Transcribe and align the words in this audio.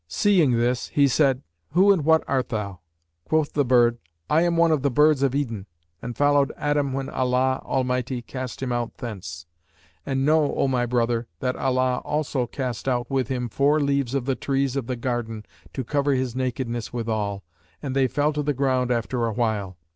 Seeing 0.07 0.53
this 0.57 0.87
he 0.87 1.07
said, 1.07 1.43
'Who 1.73 1.91
and 1.93 2.03
what 2.03 2.23
art 2.27 2.49
thou?' 2.49 2.79
Quoth 3.25 3.53
the 3.53 3.63
bird, 3.63 3.99
'I 4.31 4.41
am 4.41 4.57
one 4.57 4.71
of 4.71 4.81
the 4.81 4.89
birds 4.89 5.21
of 5.21 5.35
Eden 5.35 5.67
and 6.01 6.17
followed 6.17 6.51
Adam 6.57 6.91
when 6.93 7.07
Allah 7.07 7.61
Almighty 7.63 8.23
cast 8.23 8.63
him 8.63 8.71
out 8.71 8.97
thence. 8.97 9.45
And 10.03 10.25
know, 10.25 10.55
O 10.55 10.67
my 10.67 10.87
brother, 10.87 11.27
that 11.39 11.55
Allah 11.55 11.99
also 12.03 12.47
cast 12.47 12.87
out 12.87 13.11
with 13.11 13.27
him 13.27 13.47
four 13.47 13.79
leaves 13.79 14.15
of 14.15 14.25
the 14.25 14.33
trees 14.33 14.75
of 14.75 14.87
the 14.87 14.95
garden 14.95 15.45
to 15.73 15.83
cover 15.83 16.15
his 16.15 16.35
nakedness 16.35 16.91
withal, 16.91 17.43
and 17.79 17.95
they 17.95 18.07
fell 18.07 18.33
to 18.33 18.41
the 18.41 18.55
ground 18.55 18.89
after 18.89 19.27
awhile. 19.27 19.77